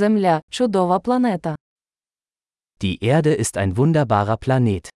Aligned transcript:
Земля 0.00 0.40
чудова 0.50 1.00
планета. 1.00 1.56
Die 2.80 2.98
Erde 3.02 3.34
ist 3.34 3.56
ein 3.56 3.76
wunderbarer 3.76 4.36
Planet. 4.36 4.88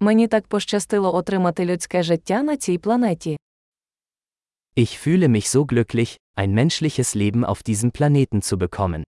Мені 0.00 0.28
так 0.28 0.46
пощастило 0.46 1.14
отримати 1.14 1.64
людське 1.64 2.02
життя 2.02 2.42
на 2.42 2.56
цій 2.56 2.78
планеті. 2.78 3.38
Ich 4.76 5.06
fühle 5.06 5.28
mich 5.28 5.48
so 5.48 5.64
glücklich, 5.64 6.16
ein 6.36 6.52
menschliches 6.54 7.14
Leben 7.16 7.44
auf 7.44 7.62
diesem 7.62 7.90
Planeten 7.90 8.42
zu 8.42 8.58
bekommen. 8.58 9.02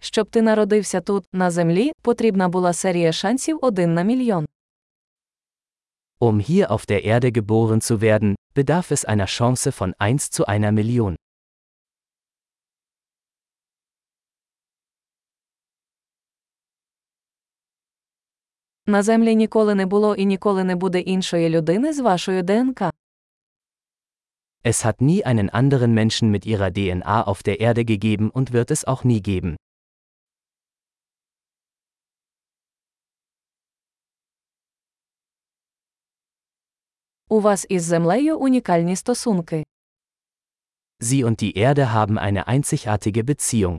Щоб 0.00 0.30
ти 0.30 0.42
народився 0.42 1.00
тут, 1.00 1.24
на 1.32 1.50
землі, 1.50 1.92
потрібна 2.02 2.48
була 2.48 2.72
серія 2.72 3.12
шансів 3.12 3.58
один 3.62 3.94
на 3.94 4.02
мільйон. 4.02 4.46
Um 6.20 6.40
hier 6.40 6.70
auf 6.70 6.86
der 6.86 7.04
Erde 7.04 7.32
geboren 7.32 7.80
zu 7.80 8.00
werden, 8.00 8.34
bedarf 8.54 8.90
es 8.90 9.04
einer 9.04 9.26
Chance 9.26 9.72
von 9.72 9.92
1 9.98 10.18
zu 10.18 10.44
einer 10.46 10.72
Million. 10.72 11.16
На 18.86 19.02
землі 19.02 19.36
ніколи 19.36 19.74
не 19.74 19.86
було 19.86 20.14
і 20.14 20.26
ніколи 20.26 20.64
не 20.64 20.76
буде 20.76 21.00
іншої 21.00 21.48
людини 21.48 21.92
з 21.92 22.00
вашою 22.00 22.42
ДНК. 22.42 22.82
Es 24.64 24.84
hat 24.86 25.00
nie 25.00 25.22
einen 25.26 25.50
anderen 25.50 25.92
Menschen 26.00 26.30
mit 26.30 26.46
ihrer 26.46 26.70
DNA 26.70 27.22
auf 27.30 27.42
der 27.42 27.60
Erde 27.60 27.84
gegeben 27.84 28.30
und 28.30 28.52
wird 28.52 28.70
es 28.70 28.84
auch 28.84 29.04
nie 29.04 29.20
geben. 29.20 29.56
У 37.28 37.40
вас 37.40 37.66
із 37.68 37.82
землею 37.82 38.38
унікальні 38.38 38.96
стосунки. 38.96 39.64
Sie 41.00 41.24
und 41.24 41.42
die 41.42 41.56
Erde 41.58 41.92
haben 41.92 42.18
eine 42.18 42.46
einzigartige 42.46 43.24
Beziehung. 43.24 43.78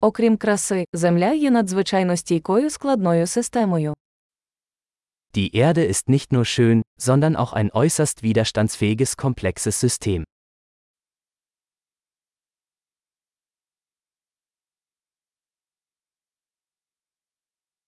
Окрім 0.00 0.36
краси, 0.36 0.84
земля 0.92 1.32
є 1.32 1.50
надзвичайно 1.50 2.16
стійкою 2.16 2.70
складною 2.70 3.26
системою. 3.26 3.94
Die 5.34 5.56
Erde 5.56 5.88
ist 5.88 6.08
nicht 6.08 6.32
nur 6.32 6.44
schön, 6.44 6.82
sondern 6.98 7.36
auch 7.36 7.52
ein 7.52 7.70
äußerst 7.70 8.22
widerstandsfähiges 8.22 9.16
komplexes 9.16 9.80
System. 9.80 10.24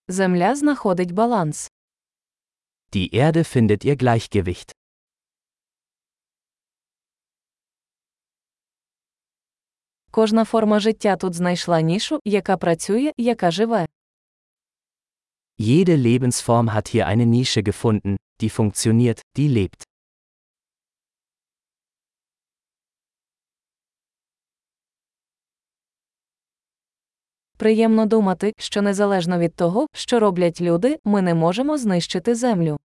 Земля 0.07 0.55
знаходить 0.55 1.11
баланс. 1.11 1.69
Die 2.93 3.09
Erde 3.11 3.43
findet 3.43 3.83
ihr 3.85 3.95
Gleichgewicht. 3.95 4.71
Кожна 10.11 10.45
форма 10.45 10.79
життя 10.79 11.15
тут 11.15 11.33
знайшла 11.33 11.81
нішу, 11.81 12.19
яка 12.25 12.57
працює, 12.57 13.11
яка 13.17 13.51
живе. 13.51 13.85
Jede 15.59 15.97
Lebensform 15.97 16.69
hat 16.75 16.87
hier 16.89 17.05
eine 17.07 17.25
Nische 17.25 17.63
gefunden, 17.63 18.15
die 18.41 18.49
funktioniert, 18.49 19.21
die 19.37 19.47
lebt. 19.47 19.83
Приємно 27.57 28.05
думати, 28.05 28.53
що 28.57 28.81
незалежно 28.81 29.39
від 29.39 29.55
того, 29.55 29.87
що 29.93 30.19
роблять 30.19 30.61
люди, 30.61 30.99
ми 31.03 31.21
не 31.21 31.33
можемо 31.33 31.77
знищити 31.77 32.35
землю. 32.35 32.77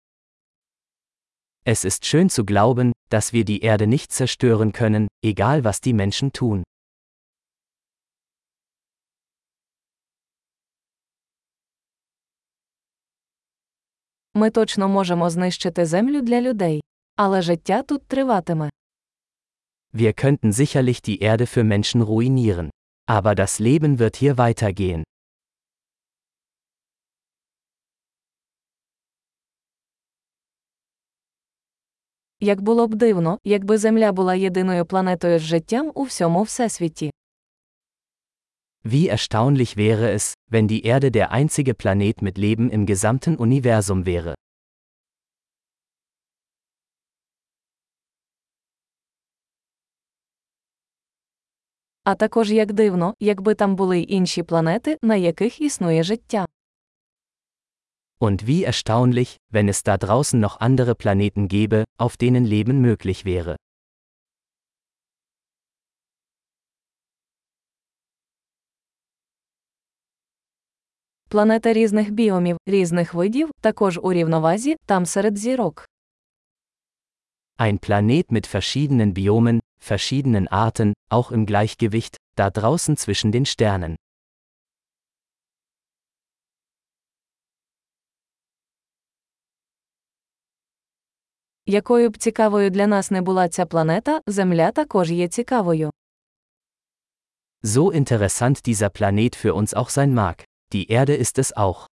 Es 1.66 1.84
ist 1.84 2.04
schön 2.04 2.28
zu 2.30 2.44
glauben, 2.44 2.92
dass 3.10 3.32
wir 3.34 3.44
die 3.44 3.62
Erde 3.62 3.86
nicht 3.86 4.10
zerstören 4.12 4.72
können, 4.72 5.06
egal 5.24 5.62
was 5.62 5.80
die 5.86 5.94
Menschen 5.94 6.30
tun. 6.42 6.62
Ми 14.34 14.50
точно 14.50 14.88
можемо 14.88 15.30
знищити 15.30 15.86
землю 15.86 16.20
для 16.20 16.40
людей. 16.40 16.82
Але 17.16 17.42
життя 17.42 17.82
тут 17.82 18.06
триватиме. 18.06 18.70
Wir 19.94 20.12
könnten 20.24 20.52
sicherlich 20.52 21.02
die 21.02 21.22
Erde 21.22 21.46
für 21.46 21.64
Menschen 21.64 22.02
ruinieren. 22.02 22.70
Aber 23.06 23.34
das 23.34 23.58
Leben 23.58 23.98
wird 23.98 24.16
hier 24.16 24.36
weitergehen. 24.36 25.02
Як 32.40 32.60
було 32.60 32.86
б 32.88 32.94
дивно, 32.94 33.38
якби 33.44 33.78
Земля 33.78 34.12
була 34.12 34.34
єдиною 34.34 34.86
планетою 34.86 35.38
з 35.38 35.42
життям 35.42 35.92
у 35.94 36.02
всьому 36.02 36.42
всесвіті. 36.42 37.10
Wie 38.84 39.10
erstaunlich 39.12 39.76
wäre 39.76 40.14
es, 40.14 40.34
wenn 40.50 40.66
die 40.66 40.82
Erde 40.86 41.10
der 41.10 41.30
einzige 41.32 41.74
Planet 41.74 42.22
mit 42.22 42.38
Leben 42.38 42.70
im 42.70 42.86
gesamten 42.86 43.36
Universum 43.36 44.06
wäre. 44.06 44.34
А 52.03 52.15
також 52.15 52.51
як 52.51 52.73
дивно, 52.73 53.13
якби 53.19 53.55
там 53.55 53.75
були 53.75 53.99
й 53.99 54.05
інші 54.09 54.43
планети, 54.43 54.97
на 55.01 55.15
яких 55.15 55.61
існує 55.61 56.03
життя. 56.03 56.45
Und 58.19 58.43
wie 58.43 58.65
erstaunlich, 58.71 59.37
wenn 59.53 59.67
es 59.69 59.83
da 59.83 59.97
draußen 59.97 60.39
noch 60.39 60.57
andere 60.59 60.93
Planeten 60.95 61.47
gäbe, 61.47 61.83
auf 61.97 62.13
denen 62.17 62.45
Leben 62.45 62.81
möglich 62.81 63.25
wäre. 63.25 63.55
Планета 71.29 71.73
різних 71.73 72.11
біомів, 72.11 72.57
різних 72.65 73.13
видів, 73.13 73.49
також 73.61 73.99
у 74.03 74.13
рівновазі, 74.13 74.75
там 74.85 75.05
серед 75.05 75.37
зірок. 75.37 75.89
Ein 77.56 77.78
Planet 77.78 78.30
mit 78.30 78.46
verschiedenen 78.46 79.14
Biomen, 79.14 79.60
verschiedenen 79.80 80.48
Arten, 80.48 80.94
auch 81.08 81.30
im 81.32 81.44
Gleichgewicht, 81.46 82.16
da 82.36 82.50
draußen 82.50 82.96
zwischen 82.96 83.32
den 83.32 83.46
Sternen. 83.46 83.96
Якою 91.66 92.10
б 92.10 92.16
цікавою 92.16 92.70
для 92.70 92.86
нас 92.86 93.10
не 93.10 93.22
була 93.22 93.48
ця 93.48 93.66
планета, 93.66 94.20
Земля 94.26 94.70
також 94.70 95.10
є 95.10 95.28
цікавою. 95.28 95.90
So 97.62 97.92
interessant 97.92 98.62
dieser 98.68 98.90
Planet 98.90 99.36
für 99.36 99.52
uns 99.54 99.74
auch 99.74 99.90
sein 99.90 100.14
mag, 100.14 100.44
die 100.72 100.86
Erde 100.90 101.14
ist 101.14 101.38
es 101.38 101.52
auch. 101.56 101.88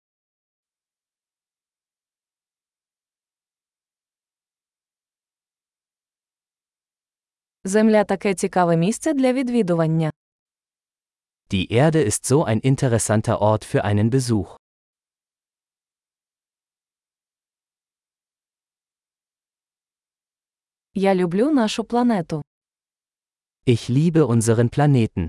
Земля 7.63 8.03
таке 8.03 8.34
цікаве 8.34 8.78
місце 8.78 9.13
для 9.13 9.34
відвідування. 9.34 10.12
Die 11.50 11.72
Erde 11.72 12.06
ist 12.06 12.25
so 12.31 12.44
ein 12.47 12.62
interessanter 12.62 13.38
Ort 13.40 13.63
für 13.75 13.81
einen 13.85 14.09
Besuch. 14.09 14.56
Я 20.94 21.13
люблю 21.13 21.51
нашу 21.51 21.84
планету. 21.84 22.41
Ich 23.68 23.90
liebe 23.90 24.25
unseren 24.28 24.69
Planeten. 24.69 25.28